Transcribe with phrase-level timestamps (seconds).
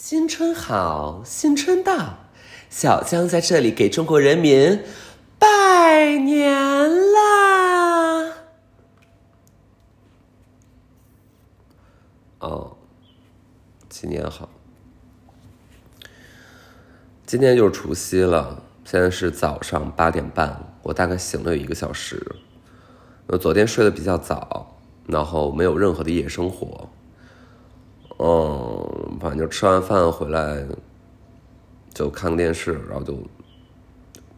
[0.00, 2.20] 新春好，新春到，
[2.70, 4.80] 小江在这里给中国人民
[5.36, 6.54] 拜年
[7.12, 8.32] 啦！
[12.38, 12.76] 哦，
[13.90, 14.48] 新年好！
[17.26, 22.24] 今天就是除夕了，现在是早上八点半，我大概醒了有一个小时。
[23.26, 24.78] 我昨天睡得比较早，
[25.08, 26.88] 然后没有任何的夜生活。
[28.18, 30.66] 嗯，反正就吃完饭回来
[31.94, 33.16] 就看个电视，然后就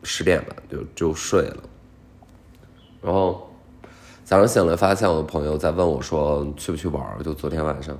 [0.02, 1.62] 十点吧，就就睡了。
[3.02, 3.50] 然后
[4.24, 7.96] 早上醒来发现我的朋友在问我说去不去玩就昨天晚上，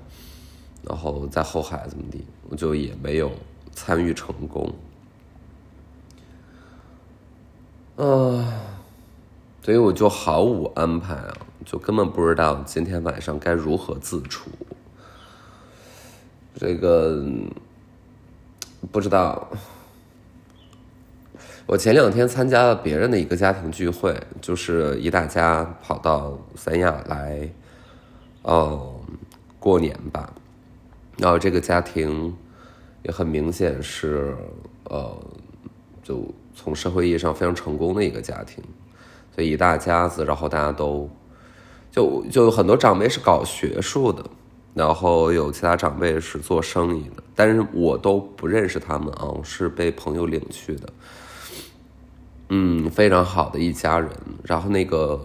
[0.83, 3.31] 然后在后海怎么地，我就也没有
[3.73, 4.71] 参与成功。
[7.97, 8.63] 啊，
[9.63, 14.51] 所以我就毫无安排啊，就根本不知道今天晚上该如何自处。
[16.55, 17.25] 这个
[18.91, 19.49] 不知道。
[21.67, 27.49] 我前两天参加了别人的一个家庭聚会，就是一大家跑到三亚来，
[28.43, 28.97] 哦，
[29.61, 30.33] 过年吧。
[31.19, 32.35] 然后这个家庭
[33.05, 34.35] 也很明显是，
[34.85, 35.17] 呃，
[36.03, 38.65] 就从社会意义上非常成功的一个家庭，
[39.33, 41.09] 所以一大家子，然后大家都
[41.93, 44.25] 就就很多长辈是搞学术的。
[44.73, 50.89] 然后有其他长辈是做生意的，但是我都不认识他们啊，是被朋友领去的。
[52.51, 54.09] 嗯，非常好的一家人。
[54.45, 55.21] 然后那个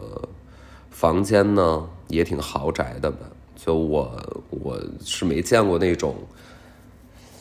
[0.89, 3.19] 房间呢也挺豪宅的吧？
[3.55, 4.11] 就我
[4.49, 6.15] 我是没见过那种，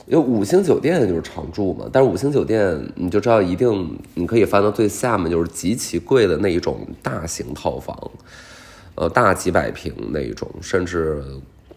[0.06, 1.86] 因为五星酒店就是常住嘛。
[1.90, 8.10] 但是五星酒店你就知道，一定你可以翻到最下面，就是极其贵的那一种大型套房，
[8.94, 11.24] 呃，大几百平那一种，甚至。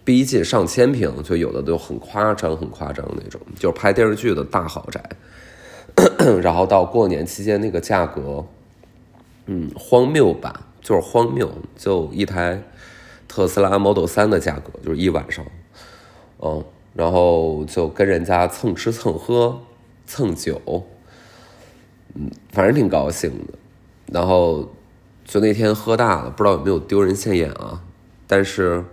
[0.07, 5.03] 逼近上千平，就有的都很夸张，很夸张那种，就是拍电视剧的大豪宅。
[6.41, 8.45] 然后到过年期间那个价格，
[9.47, 12.63] 嗯，荒谬吧，就是荒谬，就一台
[13.27, 15.45] 特斯拉 Model 三的价格，就是一晚上，
[16.39, 16.63] 嗯，
[16.93, 19.59] 然后就跟人家蹭吃蹭喝
[20.05, 20.85] 蹭酒，
[22.13, 23.53] 嗯，反正挺高兴的。
[24.05, 24.71] 然后
[25.25, 27.83] 就那天喝大了，不知道有没有丢人现眼啊，
[28.25, 28.85] 但是。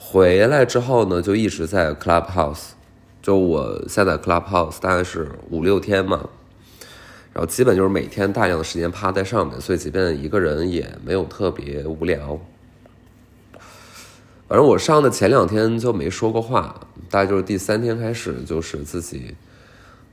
[0.00, 2.68] 回来之后呢，就一直在 Clubhouse，
[3.20, 6.30] 就我下载 Clubhouse 大概是五六天嘛，
[7.34, 12.40] 然后基本就是每天大量的时间趴在上面，所以即便一个人也没有特别无聊。
[14.46, 16.80] 反正我上的前两天就没说过话，
[17.10, 19.34] 大概就是第三天开始就是自己，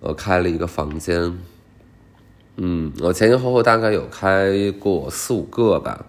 [0.02, 1.38] 呃，开了一个房间，
[2.58, 6.06] 嗯，我前前后后大概有开过四五个吧。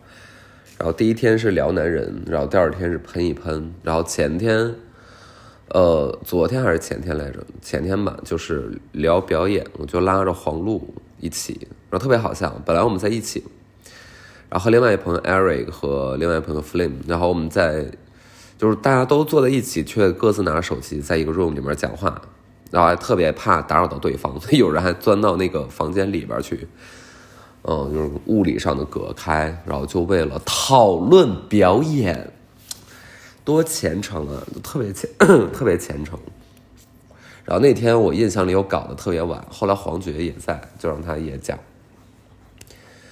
[0.78, 4.75] 然后第一天是聊男人，然后第二天是喷一喷，然后前天，
[5.69, 7.42] 呃，昨天还是前天来着？
[7.62, 11.59] 前天吧，就是聊表演，我就拉着黄璐一起，
[11.91, 12.60] 然后特别好笑。
[12.66, 13.42] 本来我们在一起，
[14.50, 17.87] 然后另外一朋友 Eric 和另外一朋友 Flame，然后我们在，
[18.58, 22.20] 就是大家都坐在一起，却各自拿着手机在一个 room 里面讲话，
[22.70, 26.69] 然后还特别怕打扰到对方，所以有人还钻到那个房间里边去。
[27.69, 32.31] 嗯，就是物理上的隔开，然后就为了讨论表演，
[33.44, 35.10] 多虔诚啊，特别虔，
[35.53, 36.16] 特别虔诚。
[37.44, 41.59] 然后那天我印象里有搞得特别晚，后来黄觉也在，就让他也讲。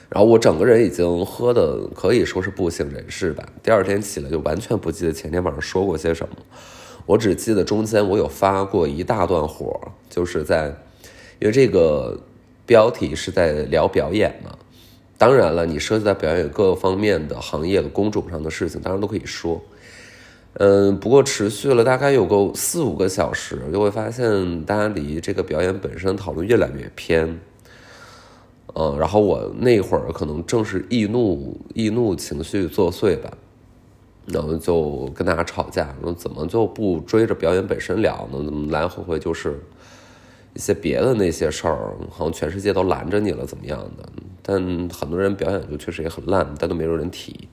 [0.08, 3.44] 然后我整个人已经喝的可以说是不省人事吧。
[3.60, 6.36] 第二天起来就完全不记得前天晚上说过些什么，
[7.06, 10.68] 我只记得中间我有发过一大段火，就是在
[11.40, 12.16] 因为这个。
[12.66, 14.50] 标题是在聊表演嘛？
[15.16, 19.62] 当然了，你涉及到表演各个方面的行业的工种上的事情，当然都可以说。
[20.54, 27.38] 嗯，不过持续了大概有个四五个小时，就会发现大家离这个表演本身讨论越来越偏。
[28.74, 33.30] 嗯，然后我那会儿可能正是易怒、易怒情绪作祟吧，
[34.26, 38.42] 然后就跟大家吵架，说怎么就不追着表演本身聊呢？
[38.44, 39.62] 怎么来来回回就是。
[40.54, 44.08] 一些别的那些事儿，好像全世界都拦着你了，怎么样的？
[44.40, 44.56] 但
[44.88, 47.48] 很多人表演就确实也很烂，但都没有人提。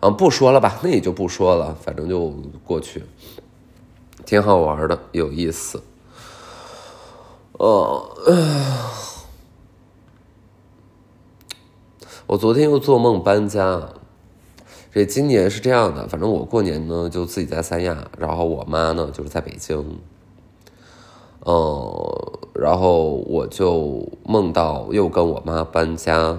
[0.00, 2.28] 啊，不说了吧，那也就不说了，反正就
[2.64, 3.02] 过去，
[4.24, 5.82] 挺好玩的，有意思。
[7.52, 8.10] 哦，
[12.26, 13.88] 我昨天又做梦搬家。
[14.92, 19.98] 这今年是这样的，反正我过年呢就自己在三亚，然后我妈呢就是在北京。
[21.48, 26.36] 嗯，然后我就梦到又跟我妈搬家，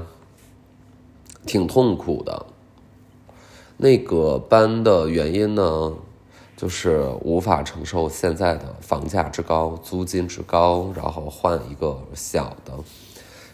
[1.46, 2.46] 挺痛苦的。
[3.78, 5.94] 那个搬的原因呢，
[6.58, 12.74] 就是无法承受现在的房价之高、租金之高，然后换一个小的，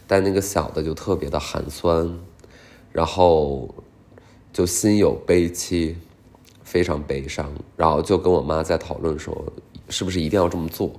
[0.07, 2.17] 但那个小的就特别的寒酸，
[2.91, 3.69] 然后
[4.51, 5.97] 就心有悲戚，
[6.63, 9.37] 非常悲伤，然后就跟我妈在讨论说，
[9.89, 10.89] 是不是一定要这么做？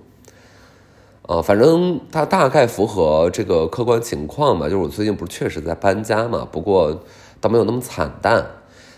[1.26, 7.02] 呃，反正它大概符合这个客观情况吧，就是我最近不是确实在搬家嘛，不过
[7.40, 8.46] 倒没有那么惨淡。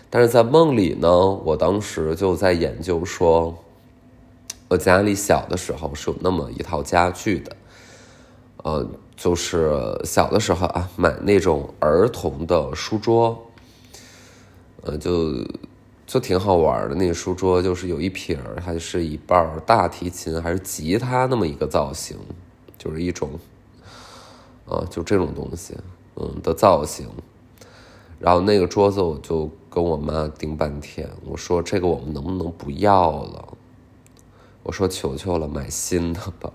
[0.09, 3.57] 但是在梦里呢，我当时就在研究说，
[4.67, 7.55] 我家里小的时候是有那么一套家具的，
[8.63, 8.85] 呃，
[9.15, 13.37] 就是小的时候啊，买那种儿童的书桌，
[14.83, 15.45] 呃，就
[16.07, 16.95] 就挺好玩的。
[16.95, 22.17] 那个书桌就是有一撇儿，它是一半大提琴还是吉他那么一个造型，
[22.77, 23.29] 就是一种，
[24.65, 25.75] 啊，就这种东西，
[26.15, 27.07] 嗯的造型。
[28.19, 33.53] 然后那个桌子我就跟我妈盯半天，我说这个我们能不能不要了？
[34.63, 36.51] 我说求求了，买新的吧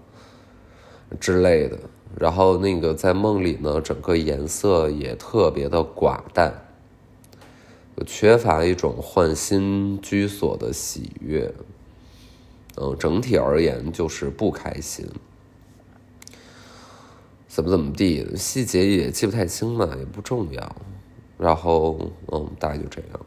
[1.20, 1.78] 之类的。
[2.19, 6.61] 然后那个在梦里呢，整个颜色也特别的寡淡，
[8.06, 11.52] 缺乏一种换新居所的喜悦。
[12.76, 15.06] 嗯，整体而言就是不开心。
[17.46, 20.76] 怎么怎么地，细节也记不太清嘛，也不重要。
[21.36, 21.98] 然后，
[22.32, 23.20] 嗯，大概就这样。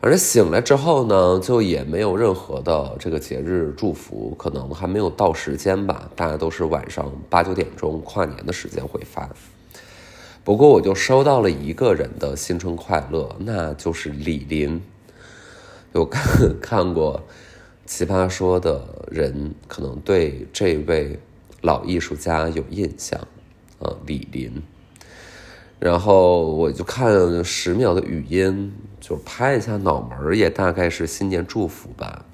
[0.00, 6.10] 反正醒来之后呢，就也没有任何的这个节日祝福，可能还没有到时间吧。
[6.16, 9.30] 大家都是晚上八九点钟跨年的时间会发。
[10.44, 14.82] 不过我就收到了一个人的新春快乐，那就是李林。
[15.94, 17.22] 有看看过
[17.90, 21.18] 《奇葩说》的人，可能对这位
[21.60, 23.20] 老艺术家有印象，
[23.78, 24.62] 啊，李林。
[25.78, 32.24] 然后我就看十秒的语音，就拍一下脑门也大概是新年祝福吧。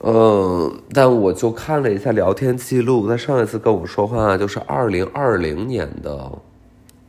[0.00, 6.30] 嗯，但我就看了一下聊天记录，他上一次跟我们说话就是二零二零年的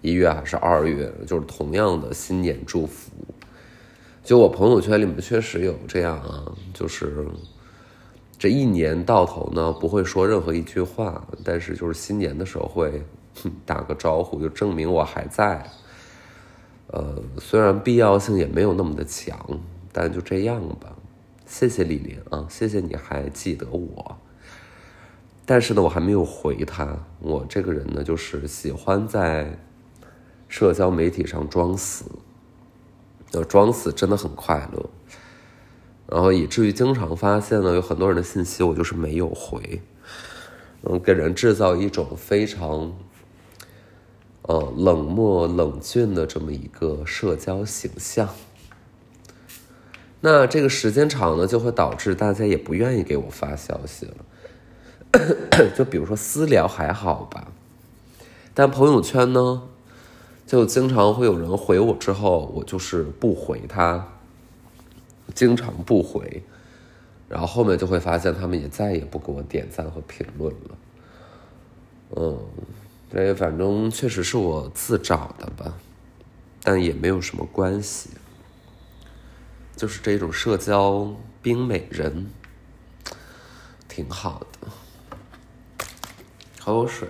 [0.02, 3.12] 一月还是二月，就是同样的新年祝福。
[4.24, 7.26] 就我朋友圈里面确实有这样啊，就是
[8.38, 13.04] 这一年到头呢不会说任何一句话，但是就是新年的时候会。
[13.68, 15.64] 打个招呼就证明我还在，
[16.88, 19.38] 呃，虽然必要性也没有那么的强，
[19.94, 20.92] 但就这样吧。
[21.48, 24.18] 谢谢李林啊，谢谢你还记得我。
[25.46, 27.00] 但是呢，我还没有回他。
[27.20, 29.58] 我这个人呢，就是喜欢在
[30.50, 32.04] 社交媒体上装死，
[33.32, 34.90] 呃，装死真的很快乐。
[36.06, 39.82] 然后以至于经常发现呢，有很多人的信息我就是没有回，
[40.84, 42.94] 嗯，给人制造一种非常。
[44.44, 48.30] 呃，冷漠冷峻的这么一个社交形象，
[50.30, 55.72] 那这个时间长呢，就会导致大家也不愿意给我发消息了。
[55.74, 57.48] 就比如说私聊还好吧，
[58.54, 59.64] 但朋友圈呢，
[60.46, 64.06] 就经常会有人回我之后，我就是不回他，
[65.34, 66.44] 经常不回，
[67.30, 70.78] 然后后面就会发现他们也再也不给我点赞和评论了。
[72.18, 72.38] 嗯。
[73.10, 75.74] 对，反正确实是我自找的吧，
[76.62, 78.10] 但也没有什么关系，
[79.78, 81.08] 就是这种社交
[81.42, 82.32] 冰美人，
[83.88, 84.68] 挺好的。
[86.60, 87.08] 喝口水。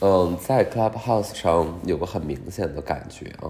[0.00, 3.48] 嗯，在 Clubhouse 上有个很明显的感觉啊，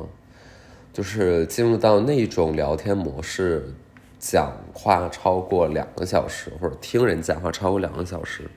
[0.92, 3.74] 就是进入到那种聊天模式。
[4.18, 8.48] 讲话超过两个小时，或者听人讲话超过两个小时，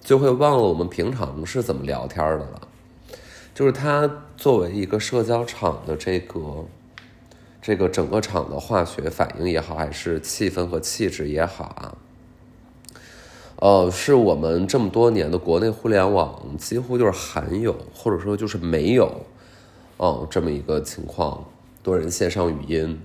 [0.00, 2.68] 就会忘了我们平常是怎么聊天的了。
[3.56, 6.66] 就是它作为一个社交场的这个
[7.62, 11.96] 这个整个场的化学反应也好，还是气氛和气质也好啊，
[13.56, 19.22] 呃，是我们这么多年的国内互联网几乎就是罕有，或者说就是没有，
[19.96, 21.46] 哦，这么一个情况，
[21.82, 23.00] 多人线上语音。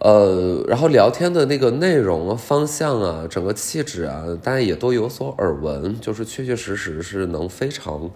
[0.00, 8.10] 呃，然后聊天的那个内容啊、方向啊、整个气质啊，大家也都有所耳闻，就是确确实实是能非常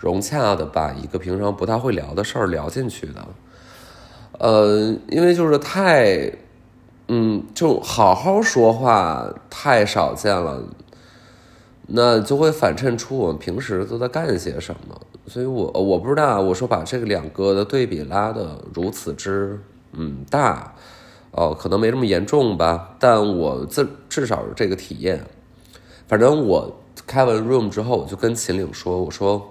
[0.00, 3.28] 融洽的把一个平常不太会聊的事儿聊进去的。
[4.38, 6.32] 呃，因为就是太，
[7.08, 10.62] 嗯，就好好说话太少见了，
[11.86, 14.98] 那就会反衬出我们平时都在干些什么。
[15.26, 19.60] 所以我我不知道，我说把这两个的对比拉的如此之
[19.92, 20.74] 嗯大。
[21.32, 25.24] 哦，可能没这么严重吧，但我至至少是这个体验。
[26.08, 26.76] 反正我
[27.06, 29.48] 开完 room 之后，我就跟秦岭说：“我说，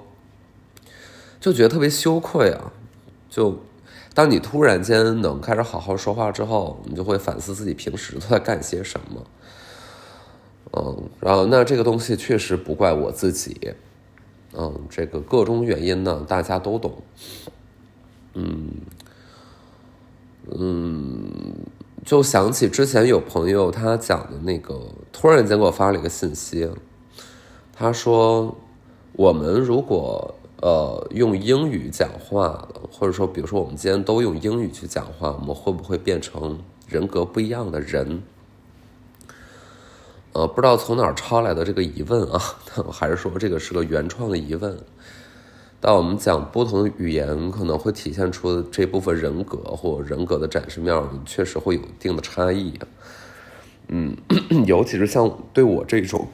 [1.39, 2.72] 就觉得特别羞愧啊。
[3.29, 3.60] 就
[4.13, 9.24] 当你突然间能开始好好说话之后，你就会反思自己平时都在干些什么。
[10.72, 13.74] 嗯，然后那这个东西确实不怪我自己。
[14.53, 17.01] 嗯，这个各种原因呢，大家都懂。
[18.34, 18.69] 嗯
[20.51, 21.31] 嗯，
[22.03, 24.79] 就想起之前有朋友他讲的那个，
[25.12, 26.67] 突然间给我发了一个信息，
[27.72, 28.55] 他说
[29.13, 38.22] ：“我们如果呃用英语讲话，或者说比如说我们今天都用英语去讲话，我们会不会变成人格不一样的人？”
[40.32, 42.39] 呃，不知道从哪儿抄来的这个疑问啊，
[42.92, 44.78] 还是说这个是个原创的疑问？
[45.82, 52.78] 但我们讲不同的语言，可能会体现出这部分人格或人格的展示面，确实会有一定的差异。
[53.88, 54.16] 嗯，
[54.68, 56.28] 尤其是像对我这种，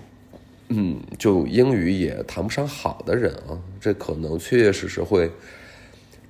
[0.69, 5.31] 嗯，就英语也谈不上好的人啊，这可能确确实实会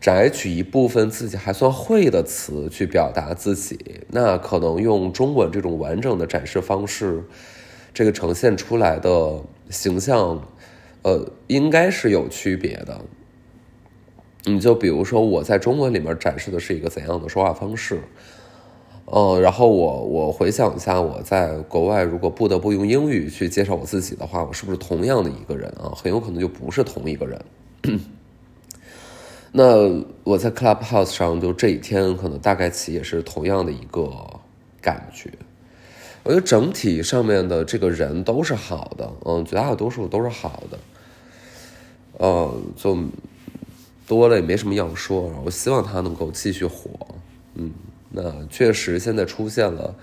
[0.02, 7.24] 摘取一部分自己还算会的词去表达自己，那可能用中文这种完整的展示方式。
[7.94, 10.46] 这个呈现出来的形象，
[11.04, 13.00] 呃，应该是有区别的。
[14.44, 18.02] 你就比如说，我在中文里面展示的是一个怎样的说话方式，
[19.06, 25.94] 呃，然后我我回想一下，我在国外如果不得不用英语去介绍我自己的话，我是不是同样的一个人啊？
[25.96, 27.46] 很有可能就不是同一个人。
[29.52, 34.12] 那我在 Clubhouse 上，就这一天可能大概其也是同样的一个
[34.82, 35.32] 感觉。
[36.24, 40.80] 我觉得整体上面的这个人都是好的，嗯，绝大多数都是好的，
[42.18, 42.98] 呃，就
[44.08, 45.32] 多了也没什么要说。
[45.46, 46.90] 我希望他能够继续火，
[47.54, 47.72] 嗯，
[48.16, 49.94] 那确实现在出现了，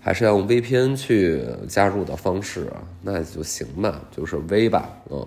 [0.00, 2.72] 还是要用 VPN 去加入的方式，
[3.02, 5.26] 那就行吧，就是 V 吧，嗯，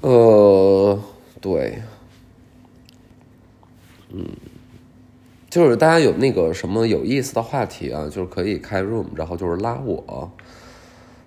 [0.00, 0.98] 呃，
[1.40, 1.80] 对，
[4.10, 4.26] 嗯。
[5.48, 10.32] 就是大家有那个什么有意思的话题啊，就是可以开 room，然后就是拉我。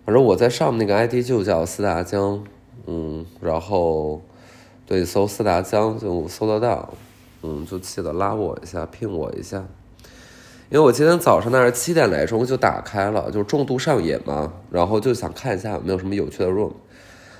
[0.04, 2.44] 反正我在上面那个 ID 就叫四大江，
[2.88, 4.20] 嗯，然后
[4.88, 6.92] 对搜四大江就搜得到，
[7.48, 9.64] 嗯，就记得拉我一下，聘我一下。
[10.72, 16.72] 因为我今天早上那是七点来钟就打开了，就重度上瘾嘛，然后就想看一下有没有什么有趣的 room，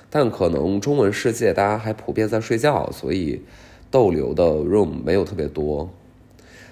[0.08, 3.42] 但可能中文世界大家还普遍在睡觉，所以
[3.90, 5.90] 逗留的 room 没有特别多。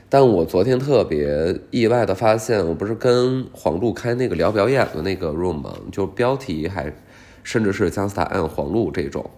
[0.08, 5.74] 但我昨天特别意外的发现，我不是跟黄璐开那个聊表演的那个 room 吗？
[5.90, 6.94] 就标题还
[7.42, 9.28] 甚至是姜思达按黄璐这种，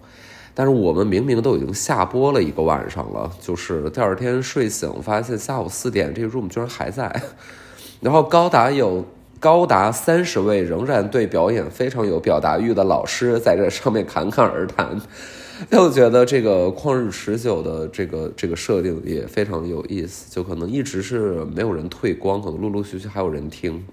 [0.59, 7.21] 但是我们明明都已经下播了一个晚上了，就是第二天睡醒发现下午四点这个 room 居然还在，
[8.01, 9.05] 然后高达有
[9.39, 14.99] 高达三十位仍然对表演非常有表达欲的老师在这上面侃侃而谈。
[15.69, 23.85] 又觉得这个旷日持久的这个这个设定也非常有意思，就可能一直是没有人退光，可能陆陆续续还有人听。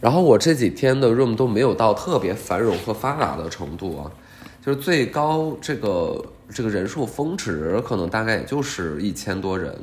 [0.00, 4.10] 然后我这几天的 room 都没有到特别繁荣和发达的程度啊，
[4.64, 9.74] 就是最高这个这个人数峰值可能大概也就是一千多人，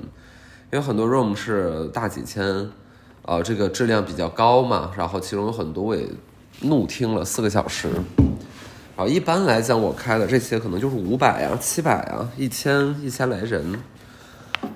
[0.71, 2.69] 因为很多 room 是大几千，
[3.23, 6.05] 呃，这个质量比较高嘛，然后其中有很多我也
[6.61, 7.89] 怒听了四个小时。
[8.95, 13.79] 啊，一般来讲，我开的这些可能就是五百啊、七百啊、一千、一千来人，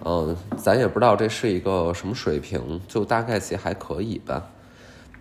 [0.06, 4.48] 嗯，咱也不知道这是一个什么水平，就大概其还可以吧。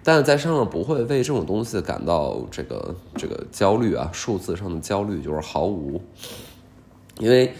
[0.02, 6.00] 但是在上面不会为这种东西感到这个这个焦虑啊，数字上的焦虑就是毫无。
[7.18, 7.52] 因为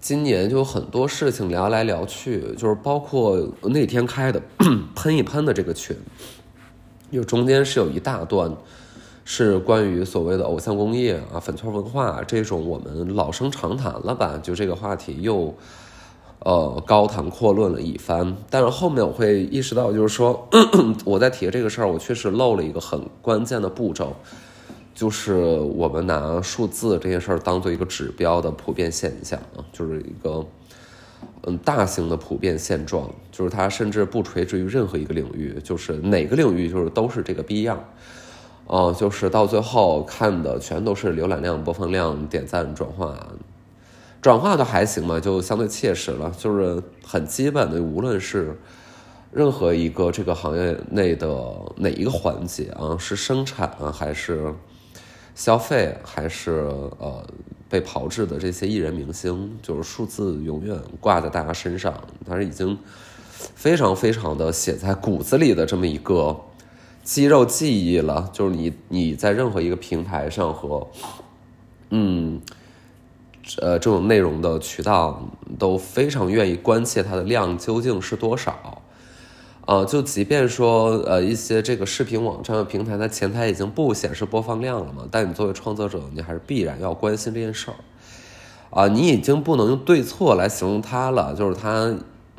[0.00, 4.42] 今年就有很多事情聊来聊去，就是包括那天开的
[4.94, 5.96] 喷一喷的这个群，
[7.12, 8.54] 就中间是有一大段。
[9.28, 14.38] 是关于所谓的偶像工业啊、粉圈文化这种我们老生常谈了吧？
[14.40, 15.52] 就这个话题又，
[16.40, 18.36] 呃，高谈阔论了一番。
[18.48, 20.48] 但是后面我会意识到，就是说
[21.04, 24.14] 我在提这个事儿，我确实漏了一个很关键的步骤，
[24.94, 30.46] 就是我们拿数字这件事儿当做一个指标的普遍现象啊，就是一个
[31.44, 37.82] 嗯大型的普遍现状，就是它甚至不垂直于任何一个领域，就是哪个领域就是都是这个逼样。
[38.68, 43.16] 哦，就是到最后看的全都是浏览量、播放量、点赞、转化，
[44.26, 46.32] 转化的还行嘛，就相对切实了。
[46.36, 48.58] 就是很基本的，无论是
[49.30, 51.30] 任何一个这个行业内的
[51.76, 54.52] 哪一个环节啊，是生产啊，还是
[55.36, 56.68] 消费，还是
[56.98, 57.24] 呃
[57.68, 61.94] 被炮制的这些艺人明星，就是数字永远挂在大家身上，
[62.28, 62.76] 它是已经
[63.54, 66.36] 非常非常的写在骨子里的这么一个。
[67.04, 70.84] 肌肉记忆了，就是你你在任何一个平台上和，
[71.90, 72.40] 嗯，
[73.60, 78.82] 呃这种内容的渠道都非常愿意关切它的量究竟是多少。
[79.66, 87.76] 啊，就即便说，呃，一些这个视频网站的平台，它前台已经不显示播放量了嘛，但你作为创作者，你还是必然要关心这件事儿。
[88.70, 91.92] 啊，你已经不能用对错来形容它了，就是它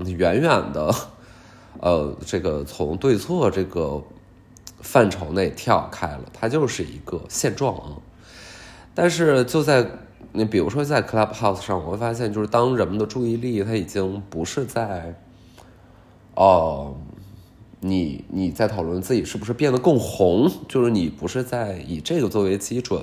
[0.06, 0.96] 远远的，
[1.82, 4.02] 呃，这个从对错这个
[4.80, 7.92] 范畴内跳开了，它就是一个现状啊。
[8.96, 9.86] 但是就在
[10.38, 15.16] 你比如说在 Clubhouse 上，我会发现，就是当人们的注意力它已经不是在，
[16.36, 16.96] 哦。
[17.80, 23.00] 你你在讨论自己是不是变得更红，就是你不是在以这个作为基准，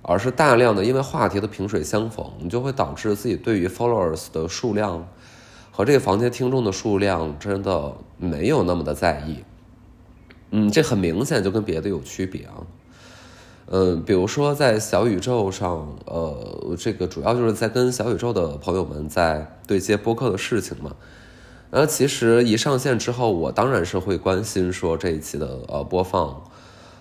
[0.00, 5.06] 而是大量的因为话题的萍水相逢，你就会导致自己对于 followers 的数量
[5.70, 9.44] 和这个房间听众的数量真的没有那么的在意。
[10.52, 12.54] 嗯，这很明显就跟别的有区别啊。
[13.68, 20.94] 嗯，比如说在小宇宙上，呃，这个主要就是在跟小宇宙的朋友们在对接播客的事情嘛。
[21.70, 26.44] 那其实一上线之后，我当然是会关心说这一期的呃播放，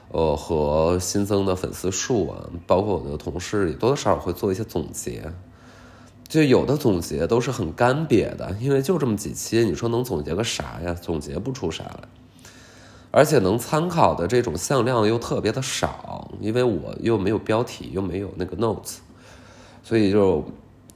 [0.10, 5.32] 呃和新增的粉丝数啊，包括我的同事也多多少少会做一些总结。
[6.28, 10.96] 就有的总结都是很干瘪的，因为就这么几期，你说能总结个啥呀？
[10.96, 12.00] 总结不出啥来，
[13.16, 18.98] 而且能参考的这种向量又特别的少，因为我又没有标题，又没有那个 notes，
[19.82, 20.44] 所以就。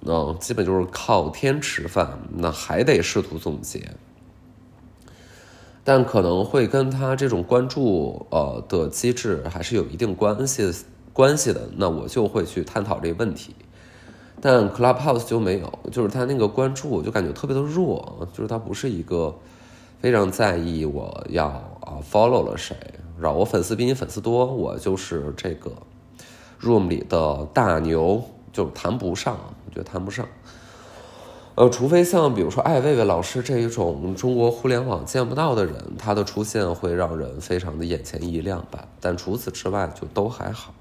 [0.05, 3.85] 嗯，基本就是靠天吃饭，那还得试图总结，
[5.83, 10.73] 但可能会跟他这种关注呃的机制还是有一定关系
[11.11, 11.69] 关系的。
[11.75, 13.53] 那我就会去探讨这个问题，
[14.39, 19.37] 但 Clubhouse 就没有，就是他那个关注我就感觉特别的弱，就是他不是一个
[20.01, 22.75] 非常在意我要啊 follow 了谁，
[23.19, 25.71] 然后我粉丝比你粉丝多，我就是这个
[26.61, 28.23] room 里的大牛。
[28.51, 29.37] 就谈不上，
[29.67, 30.27] 我觉得谈不上。
[31.53, 38.87] 呃，除非像比如说艾薇薇老师这一种中国互联网见不到的人，他的出现会让人非常的眼前一亮吧。
[38.99, 40.73] 但除此之外，就都还好。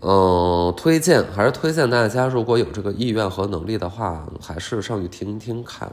[0.00, 5.92] 嗯，推荐还是推荐大家，如果有这个意愿和能力的话，还是上去听听看。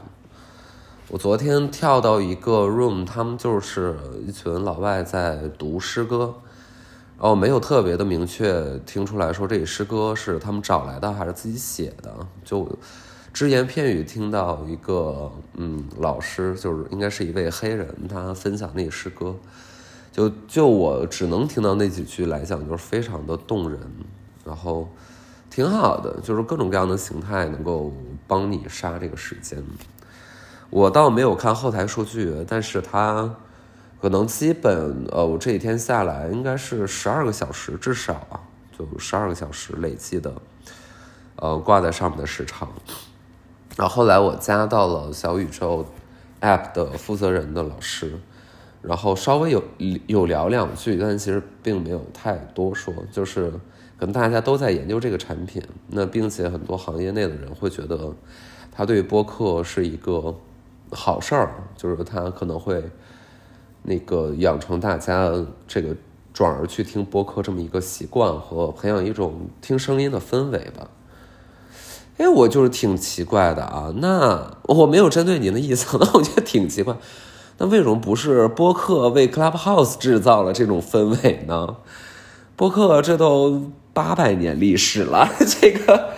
[1.12, 3.94] 我昨天跳到一个 room，他们就是
[4.26, 6.34] 一群老外在读诗歌。
[7.18, 12.10] 哦，没有特别的明确听出来说这诗歌是他们找来的还是自己写的，
[12.42, 12.66] 就
[13.30, 19.36] 只言片语听到一个嗯老师，就是应该是一位黑人，他分享那诗歌，
[20.10, 23.78] 就就我只能听到那几句来讲，就是非常的动人，
[24.46, 24.88] 然后
[25.50, 27.92] 挺好的，就是各种各样的形态能够
[28.26, 29.62] 帮你杀这个时间。
[30.72, 33.36] 我倒没有看后台数据，但是他。
[34.00, 38.40] 可能基本呃，我这几天下来应该是十二个小时，至少啊，
[38.76, 40.34] 就十二个小时累计的，
[41.36, 42.68] 呃，挂在上面的时长。
[43.76, 45.86] 然后后来我加到了小宇宙
[46.40, 48.18] App 的负责人的老师，
[48.80, 49.62] 然后稍微有
[50.08, 53.52] 有聊两句，但其实并没有太多说，就是
[53.96, 58.12] 可能大家都在研究这个产品，那并且很多行业内的人会觉得，
[58.72, 60.34] 他对播客是一个
[60.92, 62.82] 好事儿，就是他可能会。
[63.84, 65.28] 那个养成大家
[65.66, 65.88] 这个
[66.32, 70.86] 转而去听播客这么一个习惯和培养一种听声音的氛围吧。
[72.18, 73.92] 哎，我就是挺奇怪的啊。
[73.96, 76.96] 那我没有针对您的意思，那我觉得挺奇怪。
[77.58, 81.78] 那为什么不是播客为 Clubhouse 制造了这种氛围呢？
[82.54, 85.28] 播客这都八百年历史了，
[85.60, 86.10] 这个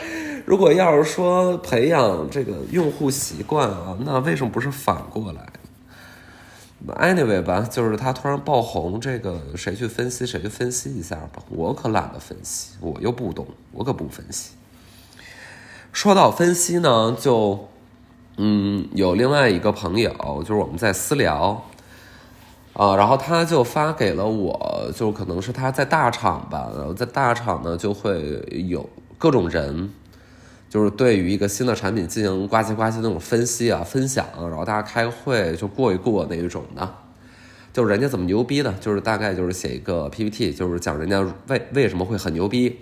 [0.44, 5.40] 如果要是说培养这个用户习惯啊，那为什么不是反过来
[7.00, 14.50] ？Anyway 吧，就是他突然爆红，这个谁去分析谁去分析一下吧，我可懒得分析，我又不懂，我可不分析。
[15.94, 17.68] 说到分析呢，就
[18.36, 21.64] 嗯，有另外一个朋友，就是我们在私聊
[22.74, 29.90] 啊，然后他就发给了我，就可能是他在大厂吧，然后在大厂呢就会有各种人。
[30.74, 36.96] 就是对于一个新的产品进行呱唧呱唧那种分析啊、分享，然后大家开会就过一过那一种的，
[37.72, 42.80] 就是人家怎么牛逼的，就是大概就是写一个 PPT，就是讲人家为为什么会很牛逼。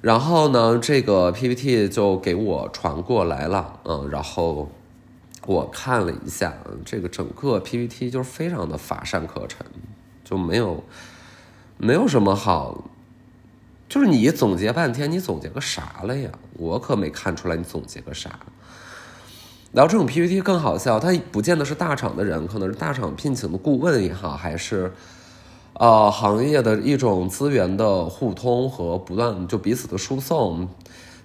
[0.00, 4.72] 然后呢，这个 PPT 就给我传过来了，嗯，然后
[5.44, 6.54] 我看了一下，
[6.86, 9.66] 这个整个 PPT 就是非常的乏善可陈，
[10.24, 10.82] 就没有
[11.76, 12.88] 没有什么好。
[13.88, 16.30] 就是你总结半天，你总结个啥了呀？
[16.54, 18.40] 我可没看出来你总结个啥。
[19.72, 24.92] 然后这种 PPT 更好笑，它不见得是大厂的人，可能是大厂聘请的顾问也好，还是
[25.74, 30.68] 呃行业的一种资源的互通和不断就彼此的输送，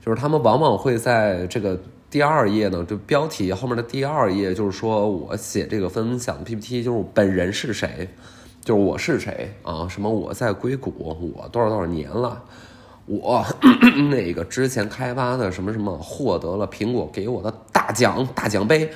[0.04, 8.10] 就是他们往往会在这个第二页呢，就标题后面的第二页，就是说我写这个分享 PPT，就是本人是谁，
[8.70, 9.88] 就是我是谁啊？
[9.90, 10.94] 什么我在硅谷，
[11.36, 12.40] 我多少多少年了。
[13.08, 13.44] 我
[14.12, 18.92] 那个之前开发的什么什么获得了苹果给我的大奖大奖杯，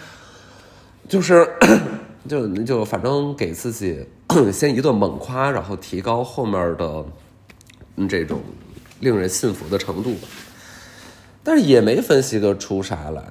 [1.09, 1.49] 就是
[2.29, 4.05] 就就反正给自己
[4.53, 7.03] 先一顿猛夸，然后提高后面的
[8.07, 8.41] 这种
[8.99, 10.13] 令人信服的程度，
[11.43, 13.23] 但是也没分析得出啥来。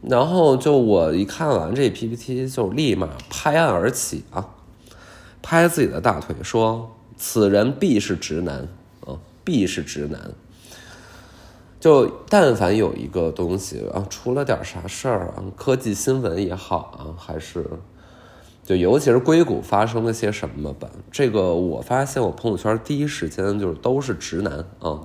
[0.00, 4.48] 然后就我一看完这 PPT，就立马拍案而起啊，
[5.44, 8.66] 拍自己的大腿说：“此人必是直男。”
[9.46, 10.30] 必是直男，
[11.78, 17.68] 就但凡有一个东西啊，出了点啥事儿啊，科技新闻也好啊，还是
[18.64, 25.00] 就尤其是硅谷发生了些什么吧，这个我发现我朋友圈第一时间就是都是直男啊，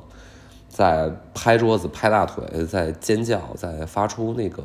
[0.70, 4.64] 在拍桌子、拍大腿，在尖叫，在发出那个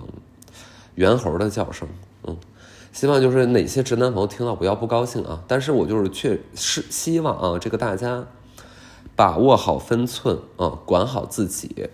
[0.94, 1.88] 猿猴的叫声。
[2.22, 2.36] 嗯，
[2.94, 8.24] 希望就是哪些直男朋友听到不要不高兴啊，但是我就是确是希望啊，这个大家。
[9.16, 11.88] 把握好分寸啊，管好自己。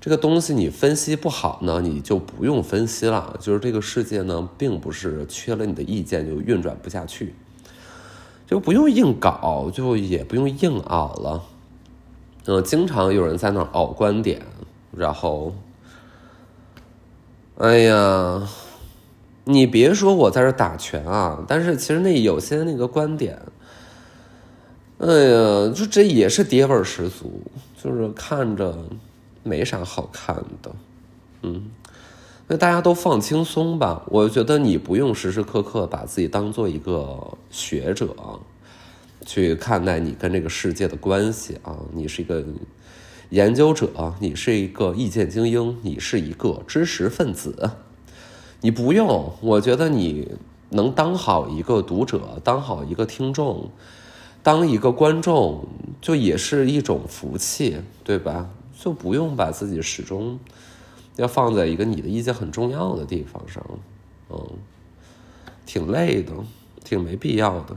[0.00, 3.36] 这个东西你分析不好呢，你就不用分析了。
[3.38, 7.34] 就是这个世界呢，并不是缺了你的意见就运转不下去，
[8.46, 11.42] 就不用硬搞，就也不用硬熬了。
[12.46, 14.40] 嗯，经常有人在那熬观点，
[14.92, 15.52] 然后，
[17.58, 18.48] 哎呀，
[19.48, 23.40] 你别说我在这打拳啊，但是其实那有些那个观点。
[24.98, 27.40] 哎呀，就这也是爹味十足，
[27.80, 28.76] 就是看着
[29.44, 30.74] 没啥好看的，
[31.42, 31.70] 嗯，
[32.48, 34.02] 那大家都放轻松吧。
[34.08, 38.16] 我觉得你不用时时刻刻把自己当做一个学者
[39.24, 41.76] 去看待你跟这个世界的关系啊。
[41.92, 42.42] 你是一个
[43.28, 47.70] 研究者，你是一个意见精英，你是一个知识分子，
[48.66, 49.32] 你不用。
[49.40, 50.28] 我觉得你
[50.70, 53.70] 能当好一个读者，当好一个听众。
[54.42, 55.64] 当一个观众，
[56.00, 58.50] 就也是一种福气，对吧？
[58.76, 60.36] 就不用把自己始终
[61.14, 63.64] 要放在一个你的意见很重要的地方上，
[64.30, 64.36] 嗯，
[65.64, 66.32] 挺累的，
[66.82, 67.76] 挺没必要的。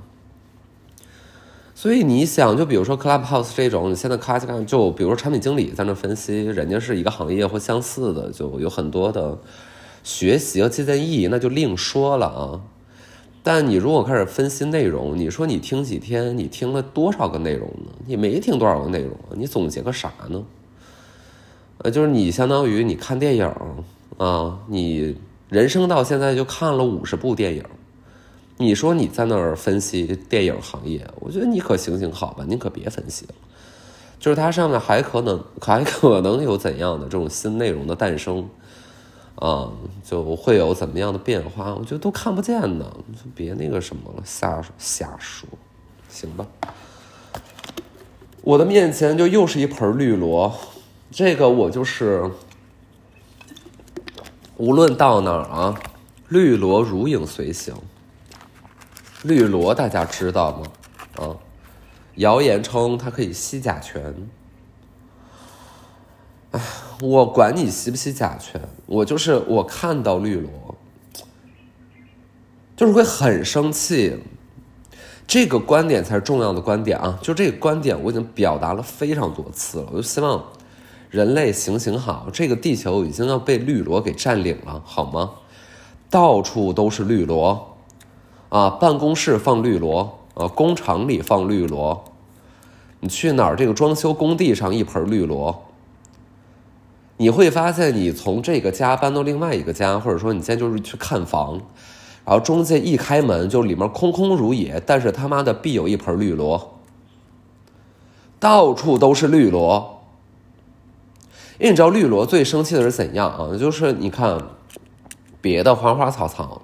[1.76, 9.38] 所以你想，就比如说 Clubhouse 这种，你现在 class，就比如说产品经理在那分析，人家是一个行业或相似的，就有很多的
[10.04, 12.62] 学习和借鉴意义，那就另说了啊。
[13.42, 17.92] 但你如果开始分析内容，你说你听几天，你听了多少个内容呢？
[18.06, 20.44] 你没听多少个内容，你总结个啥呢？
[21.80, 23.50] 呃，就是你相当于你看电影
[24.18, 25.16] 啊，你
[25.48, 27.64] 人生到现在就看了五十部电影，
[28.58, 33.34] 你说你在那儿分析电影行业，我觉得你可行行好吧，你可别分析了。
[34.20, 38.50] 就是它上面还可能还可能有怎样的这种新内容的诞生。
[39.40, 39.72] 啊，
[40.04, 41.74] 就会有怎么样的变化？
[41.74, 45.48] 我觉得都看不见呢，就别那个什么了，瞎瞎说，
[46.10, 46.46] 行吧？
[48.42, 50.54] 我的面前就又是一盆绿萝，
[51.10, 52.30] 这个我就是
[54.58, 55.80] 无论到哪儿啊，
[56.28, 57.74] 绿萝如影随形。
[59.24, 60.68] 绿萝大家知道吗？
[61.16, 61.38] 啊，
[62.16, 64.14] 谣言称它可以吸甲醛。
[66.52, 66.62] 哎。
[67.02, 70.76] 我管你吸不吸甲醛，我就是我看到绿萝，
[72.76, 74.18] 就是会很生气。
[75.26, 77.20] 这个观点才是重要的观点啊！
[77.22, 79.86] 就这个观点，我已经表达了非常多次了。
[79.92, 80.44] 我就希望
[81.10, 85.32] 人类行行好，这个地球已经要被绿萝给占领了，好吗？
[86.10, 87.78] 到处都是绿萝
[88.50, 88.72] 啊！
[88.72, 92.04] 办公室放绿萝啊，工厂里放绿萝，
[93.00, 93.56] 你去哪儿？
[93.56, 95.69] 这个装修工地上一盆绿萝。
[97.22, 101.60] 你会发现，你从这个家搬到另外一个家，或者说你现在就是去看房，
[102.24, 106.80] 然后中介一开门就里面空空如也，但是他妈的必有一盆绿萝，
[108.40, 110.00] 到处都是绿萝。
[111.58, 113.58] 因为你知道绿萝最生气的是怎样啊？
[113.58, 114.42] 就是你看
[115.42, 116.62] 别的花花草草，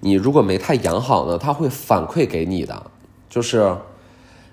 [0.00, 2.90] 你如果没太养好呢，它会反馈给你的，
[3.30, 3.76] 就是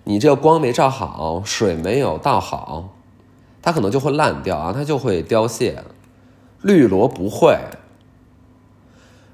[0.04, 2.90] 你这个光没照好，水没有倒好。
[3.62, 5.84] 它可能就会烂掉啊，它就会凋谢。
[6.62, 7.58] 绿萝不会，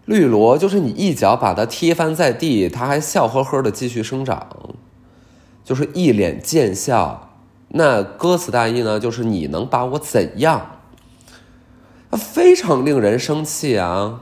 [0.06, 4.48] 绿萝就是你一脚把它踢翻在地，它还笑呵呵的继续生长，
[5.64, 7.34] 就是一脸贱笑。
[7.70, 10.80] 那歌词大意呢，就是你能把我怎样？
[12.12, 14.22] 非常令人生气啊！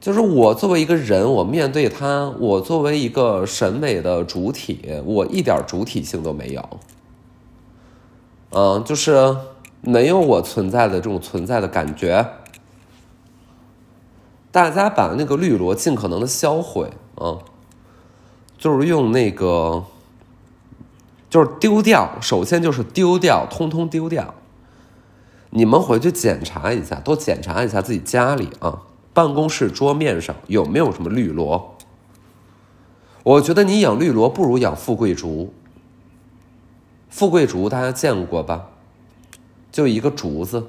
[0.00, 6.66] 就是我作为一个人，我面对他，我作为一个审美的主体，我一点主体性都没有。
[8.50, 9.36] 嗯，就是
[9.80, 12.26] 没有我存在的这种存在的感觉。
[14.50, 17.38] 大家把那个绿萝尽可能的销毁啊，
[18.56, 19.84] 就是用那个，
[21.28, 22.18] 就是丢掉。
[22.20, 24.34] 首先就是丢掉，通通丢掉。
[25.50, 28.82] 你们回去检查一下，多检查一下自己家里啊，
[29.12, 31.76] 办公室桌面上有没有什么绿萝。
[33.22, 35.52] 我觉得你养绿萝不如养富贵竹。
[37.08, 38.68] 富贵竹大家见过吧？
[39.70, 40.66] 就一个竹子，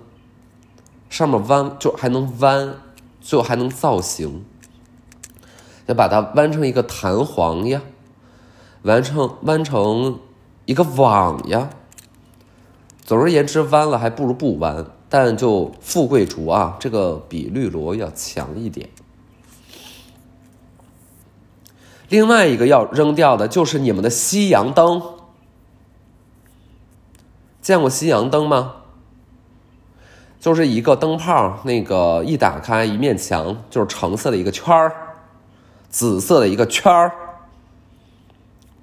[1.10, 2.76] 上面弯，就还能弯。
[3.22, 4.46] 最后还能造型，
[5.88, 7.82] 要把它弯成一个弹簧呀，
[8.84, 10.20] 完成弯成
[10.66, 11.70] 一个网呀。
[13.04, 18.90] 总而言之，弯了还不如不弯，但就富贵竹啊，这个比绿萝要强一点。
[22.08, 25.02] 另外一个要扔掉的就是你们的西洋灯，
[27.70, 28.78] 见过夕阳灯吗？
[30.40, 34.92] 就是一个灯泡，那个一打开，一面墙就是橙色的一个圈儿，
[35.88, 37.12] 紫色的一个圈儿，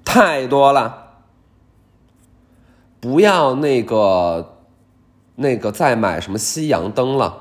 [0.05, 1.15] 太多了。
[3.01, 4.55] 不要那个
[5.35, 7.39] 那个再买什么夕阳灯了。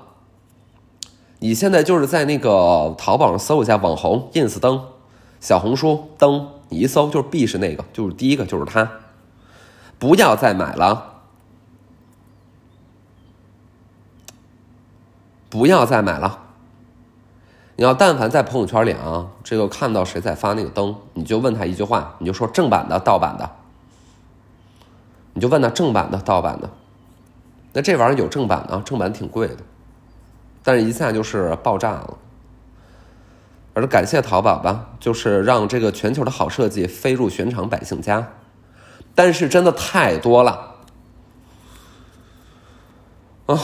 [1.38, 4.82] 你现在就是在那个淘宝上搜一下网红 ins 灯，
[5.38, 8.90] 小红书灯，你一搜就是必是那个，就是第一个就是它。
[10.00, 11.12] 不要再买了。
[15.48, 16.42] 不要再买了。
[17.76, 23.50] 你要但凡在朋友圈里啊，这个看到谁在发那个灯，你就问他一句话，你就说正版的、盗版的。
[25.34, 26.70] 你就问他正版的、盗版的。
[27.74, 29.58] 那这玩意儿有正版的，正版挺贵的，
[30.62, 32.16] 但是一下就是爆炸了。
[33.74, 38.26] 而感谢淘宝吧，就是让这个全球的好设计飞入寻常百姓家。
[39.14, 40.76] 但是真的太多了，
[43.44, 43.58] 啊。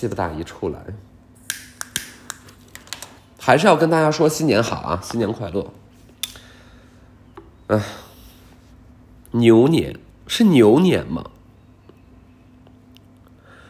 [0.00, 0.80] 气不大一出来，
[3.38, 5.70] 还是要跟大家说新年好啊，新年快乐！
[7.66, 7.82] 哎，
[9.32, 11.26] 牛年是牛年吗？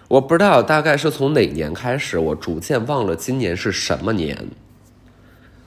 [0.07, 4.47] 我不知道，大概是从哪年开始，我逐渐忘了今年是什么年。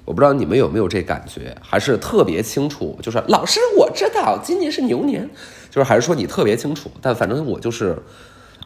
[0.05, 2.97] 我不知道你们有没有这感觉，还是特别清楚？
[3.03, 5.29] 就是老师，我知道今年是牛年，
[5.69, 6.89] 就是还是说你特别清楚？
[7.01, 8.01] 但反正我就是。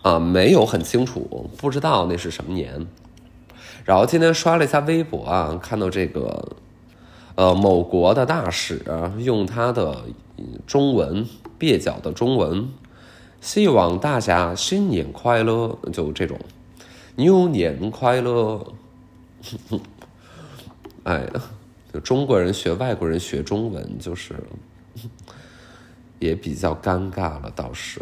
[0.07, 2.87] 啊，没有很清楚，不知道那是什么年。
[3.83, 6.55] 然后今天刷了一下微博啊，看到这个，
[7.35, 8.81] 呃，某国的大使
[9.17, 10.05] 用他的
[10.65, 11.27] 中文
[11.59, 12.69] 蹩脚的中文，
[13.41, 16.39] 希望大家新年快乐，就这种，
[17.17, 18.65] 牛年快乐。
[21.03, 21.29] 哎呀，
[21.93, 24.35] 就中国人学外国人学中文，就是
[26.19, 28.01] 也比较尴尬了，倒是。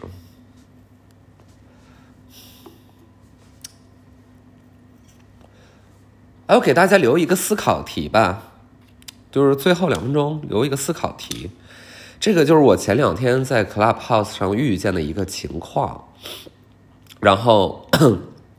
[6.47, 8.43] 哎，我给大家留一个思考题吧，
[9.31, 11.49] 就是最后两分钟留一个思考题。
[12.19, 16.05] 这个就是我前两天在 Clubhouse 上遇见的一个情况。
[17.19, 17.89] 然后，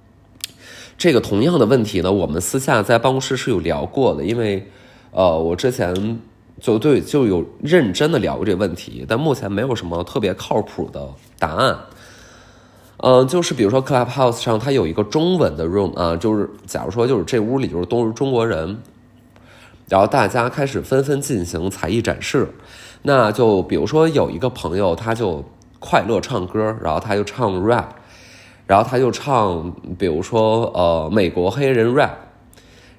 [0.99, 4.68] 这个同样的问题呢，我们私下在办公室是有聊过的，因为
[5.12, 6.20] 呃，我之前
[6.61, 11.79] 就对就有认真的聊过这个问题，但目前没有什么特别靠谱的答案。
[12.98, 18.78] 嗯，就是比如说 Clubhouse 上，它有一个中文的 room 啊，就是假如说就是这屋里就是都是中国人，
[19.88, 22.48] 然后大家开始纷纷进行才艺展示，
[23.02, 25.44] 那就比如说有一个朋友他就
[25.78, 27.85] 快乐唱歌，然后他就唱 rap，
[28.66, 32.12] 然后他就唱，比如说呃美国黑人 rap，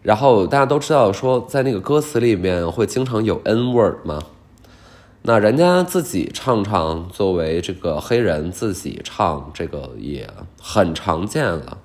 [0.04, 4.22] 然后大家都知道说在那个歌词里面会经常有 N word 吗？
[5.30, 10.26] 那人家自己唱唱，作为这个黑人自己唱，这个也
[10.58, 11.80] 很常见了。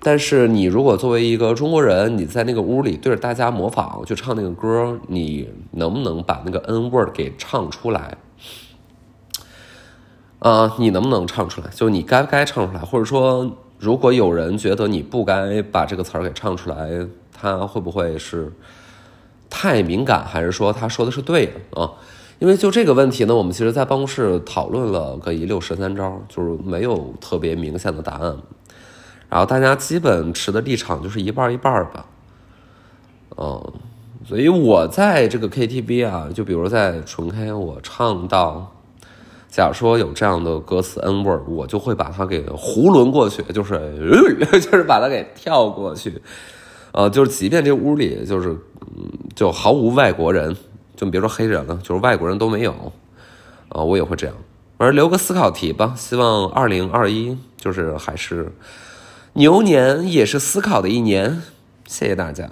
[0.00, 8.16] 但是你如果作为一个中国人，你在那个屋里对着大家模仿去唱那个歌，你能不能把那个 N word 给唱出来？
[10.38, 11.66] 啊，你能不能唱出来？
[11.74, 12.80] 就你该不该唱出来？
[12.80, 18.50] 或者说，如果有人觉得你不该把这个词儿给唱出来，他会不会是
[19.50, 21.92] 太敏感，还是说他说的是对的啊？
[22.38, 28.36] 因为就这个问题呢，我们其实，在办公室讨论了个一六十三招，就是没有特别明显的答案。
[29.28, 32.06] 然后大家基本持的立场就是一半一半吧。
[33.36, 33.72] 嗯，
[34.26, 38.72] 所以我在这个 KTV 啊，就比如在纯 K，我唱到，
[39.48, 46.22] 假如说有这样的歌词 N word，我就会把它给囫囵过去，就是 就是把它给跳过去。
[46.92, 48.56] 呃，就是即便这屋里就是
[48.96, 50.56] 嗯，就毫无外国人，
[50.98, 52.72] 就别说黑人了，就是外国人都没有，
[53.68, 54.34] 啊，我也会这样。
[54.76, 58.52] 反正留个思考题吧，希望二零二一就是还是
[59.34, 61.40] 牛年，也是思考的一年。
[61.86, 62.50] 谢谢大家。